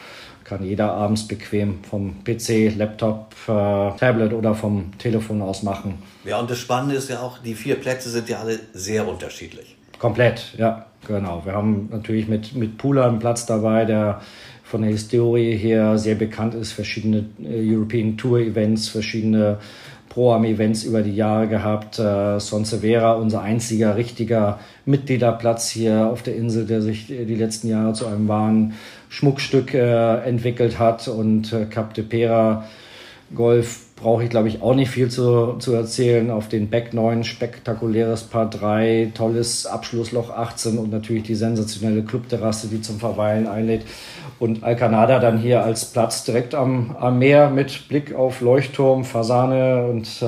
[0.45, 3.51] kann jeder abends bequem vom PC, Laptop, äh,
[3.99, 6.03] Tablet oder vom Telefon aus machen.
[6.25, 9.77] Ja, und das Spannende ist ja auch, die vier Plätze sind ja alle sehr unterschiedlich.
[9.99, 11.43] Komplett, ja, genau.
[11.45, 14.21] Wir haben natürlich mit, mit Pula einen Platz dabei, der
[14.75, 19.59] von der Historie her sehr bekannt ist, verschiedene äh, European Tour Events, verschiedene
[20.09, 22.01] Pro-Am-Events über die Jahre gehabt.
[22.01, 27.93] Äh, Severa, unser einziger richtiger Mitgliederplatz hier auf der Insel, der sich die letzten Jahre
[27.93, 28.75] zu einem wahren
[29.11, 31.07] Schmuckstück äh, entwickelt hat.
[31.07, 32.65] Und äh, Cap de Pera
[33.33, 36.31] Golf brauche ich, glaube ich, auch nicht viel zu, zu erzählen.
[36.31, 42.69] Auf den Back 9 spektakuläres Paar 3, tolles Abschlussloch 18 und natürlich die sensationelle Clubterrasse,
[42.69, 43.87] die zum Verweilen einlädt.
[44.39, 49.87] Und Alcanada dann hier als Platz direkt am, am Meer mit Blick auf Leuchtturm, Fasane
[49.87, 50.27] und äh,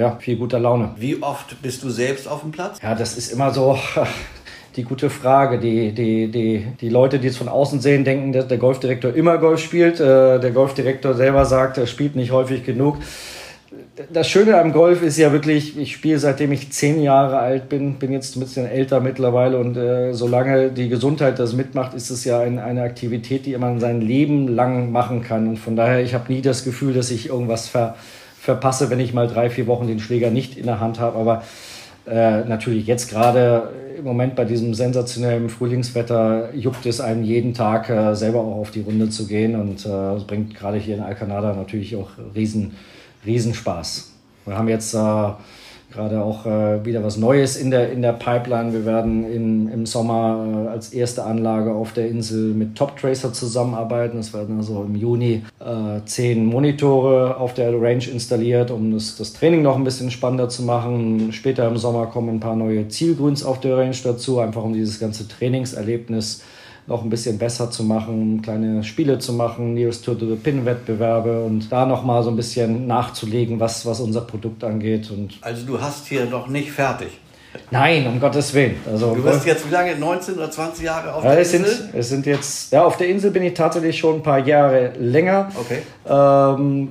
[0.00, 0.92] ja, viel guter Laune.
[0.96, 2.78] Wie oft bist du selbst auf dem Platz?
[2.82, 3.78] Ja, das ist immer so.
[4.78, 5.58] die gute Frage.
[5.58, 9.36] Die, die, die, die Leute, die es von außen sehen, denken, dass der Golfdirektor immer
[9.36, 10.00] Golf spielt.
[10.00, 12.96] Äh, der Golfdirektor selber sagt, er spielt nicht häufig genug
[14.12, 17.94] das Schöne am Golf ist ja wirklich, ich spiele seitdem ich zehn Jahre alt bin,
[17.94, 22.24] bin jetzt ein bisschen älter mittlerweile und äh, solange die Gesundheit das mitmacht, ist es
[22.24, 25.48] ja ein, eine Aktivität, die man sein Leben lang machen kann.
[25.48, 27.96] Und von daher, ich habe nie das Gefühl, dass ich irgendwas ver,
[28.40, 31.18] verpasse, wenn ich mal drei, vier Wochen den Schläger nicht in der Hand habe.
[31.18, 31.42] Aber
[32.08, 37.90] äh, natürlich jetzt gerade im Moment bei diesem sensationellen Frühlingswetter juckt es einem jeden Tag
[37.90, 41.54] äh, selber auch auf die Runde zu gehen und äh, bringt gerade hier in Alcanada
[41.54, 42.76] natürlich auch riesen
[43.26, 44.12] Riesenspaß.
[44.46, 44.98] Wir haben jetzt äh,
[45.90, 48.72] gerade auch äh, wieder was Neues in der, in der Pipeline.
[48.72, 53.32] Wir werden in, im Sommer äh, als erste Anlage auf der Insel mit Top Tracer
[53.32, 54.18] zusammenarbeiten.
[54.18, 59.32] Es werden also im Juni äh, zehn Monitore auf der Range installiert, um das, das
[59.32, 61.32] Training noch ein bisschen spannender zu machen.
[61.32, 65.00] Später im Sommer kommen ein paar neue Zielgrüns auf der Range dazu, einfach um dieses
[65.00, 66.42] ganze Trainingserlebnis
[66.88, 71.44] noch ein bisschen besser zu machen, kleine Spiele zu machen, Nearest to the Pin Wettbewerbe
[71.44, 75.10] und da noch mal so ein bisschen nachzulegen, was, was unser Produkt angeht.
[75.10, 77.08] Und also du hast hier noch nicht fertig.
[77.70, 78.76] Nein, um Gottes Willen.
[78.86, 79.96] Also, du bist jetzt wie lange?
[79.96, 81.64] 19 oder 20 Jahre auf ja, der Insel?
[81.64, 84.92] Sind, es sind jetzt, ja, auf der Insel bin ich tatsächlich schon ein paar Jahre
[84.98, 85.50] länger.
[85.58, 85.82] Okay.
[86.06, 86.90] Ähm,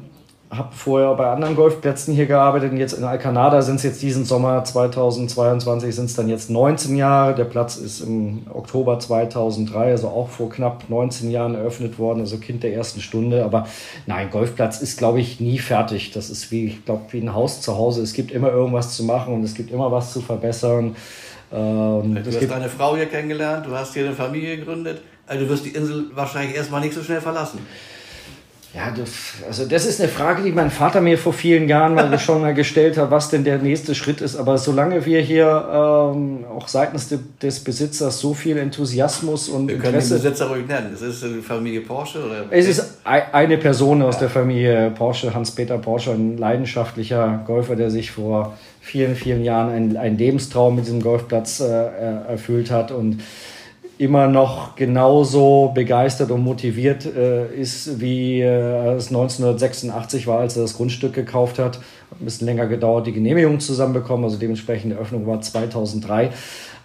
[0.50, 4.24] habe vorher bei anderen Golfplätzen hier gearbeitet und jetzt in Alcanada sind es jetzt diesen
[4.24, 7.36] Sommer 2022 sind es dann jetzt 19 Jahre.
[7.36, 12.38] Der Platz ist im Oktober 2003, also auch vor knapp 19 Jahren eröffnet worden, also
[12.38, 13.44] Kind der ersten Stunde.
[13.44, 13.68] Aber
[14.06, 16.12] nein, Golfplatz ist, glaube ich, nie fertig.
[16.12, 18.02] Das ist wie, ich glaube, wie ein Haus zu Hause.
[18.02, 20.96] Es gibt immer irgendwas zu machen und es gibt immer was zu verbessern.
[21.52, 25.02] Ähm, du hast deine Frau hier kennengelernt, du hast hier eine Familie gegründet.
[25.26, 27.60] Also du wirst die Insel wahrscheinlich erstmal nicht so schnell verlassen.
[28.74, 29.10] Ja, das,
[29.48, 32.54] also das ist eine Frage, die mein Vater mir vor vielen Jahren mal schon mal
[32.54, 34.36] gestellt hat, was denn der nächste Schritt ist.
[34.36, 39.78] Aber solange wir hier ähm, auch seitens de, des Besitzers so viel Enthusiasmus und wir
[39.78, 40.90] können Interesse, den Besitzer ruhig nennen.
[40.92, 42.46] Das ist die Familie Porsche oder?
[42.52, 44.22] Es ist eine Person aus ja.
[44.22, 49.98] der Familie Porsche, Hans-Peter Porsche, ein leidenschaftlicher Golfer, der sich vor vielen, vielen Jahren einen,
[49.98, 53.22] einen Lebenstraum mit diesem Golfplatz äh, erfüllt hat und
[53.98, 60.64] immer noch genauso begeistert und motiviert äh, ist, wie äh, es 1986 war, als er
[60.64, 61.80] das Grundstück gekauft hat.
[62.20, 66.30] Ein bisschen länger gedauert, die Genehmigung zusammenbekommen, also dementsprechend die Eröffnung war 2003.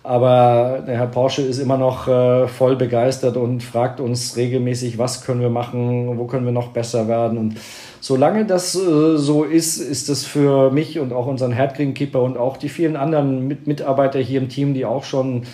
[0.05, 5.25] Aber der Herr Porsche ist immer noch äh, voll begeistert und fragt uns regelmäßig, was
[5.25, 7.39] können wir machen, wo können wir noch besser werden.
[7.39, 7.55] Und
[8.01, 12.57] solange das äh, so ist, ist es für mich und auch unseren Headgreenkeeper und auch
[12.57, 15.45] die vielen anderen Mit Mitarbeiter hier im Team, die auch schon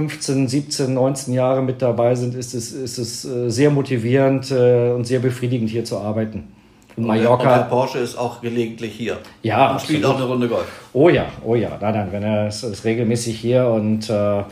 [0.00, 4.92] 15, 17, 19 Jahre mit dabei sind, ist es, ist es äh, sehr motivierend äh,
[4.92, 6.52] und sehr befriedigend hier zu arbeiten.
[6.96, 7.42] In Mallorca.
[7.42, 9.18] Und Herr Porsche ist auch gelegentlich hier.
[9.42, 9.72] Ja.
[9.72, 10.66] Und spielt auch eine Runde Golf.
[10.92, 11.78] Oh ja, oh ja.
[11.80, 14.42] Nein, nein, wenn er ist, ist regelmäßig hier und äh,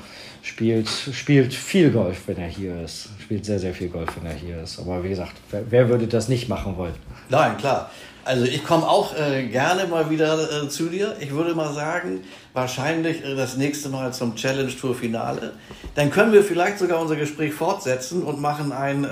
[0.43, 3.11] spielt, spielt viel Golf, wenn er hier ist.
[3.23, 4.79] Spielt sehr, sehr viel Golf, wenn er hier ist.
[4.79, 6.95] Aber wie gesagt, wer, wer würde das nicht machen wollen?
[7.29, 7.91] Nein, klar.
[8.25, 11.15] Also ich komme auch äh, gerne mal wieder äh, zu dir.
[11.21, 15.53] Ich würde mal sagen, wahrscheinlich äh, das nächste Mal zum Challenge Tour Finale.
[15.95, 19.09] Dann können wir vielleicht sogar unser Gespräch fortsetzen und machen ein, äh,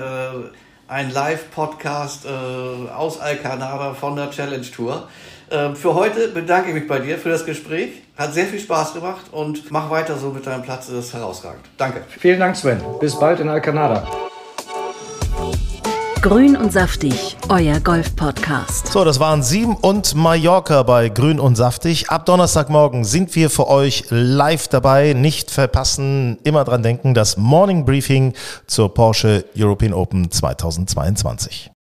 [0.87, 5.07] ein Live-Podcast äh, aus Alcanada von der Challenge Tour.
[5.51, 8.01] Ähm, für heute bedanke ich mich bei dir für das Gespräch.
[8.17, 10.87] Hat sehr viel Spaß gemacht und mach weiter so mit deinem Platz.
[10.87, 11.65] Das ist herausragend.
[11.77, 12.01] Danke.
[12.07, 12.81] Vielen Dank, Sven.
[12.99, 14.07] Bis bald in Alcanada.
[16.23, 18.87] Grün und saftig, euer Golf-Podcast.
[18.87, 22.09] So, das waren Sieben und Mallorca bei Grün und saftig.
[22.09, 25.11] Ab Donnerstagmorgen sind wir für euch live dabei.
[25.11, 28.31] Nicht verpassen, immer dran denken, das Morning Briefing
[28.67, 31.72] zur Porsche European Open 2022.